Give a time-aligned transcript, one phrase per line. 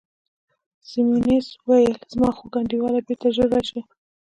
[0.87, 3.81] سیمونز وویل: زما خوږ انډیواله، بیرته ژر راشه.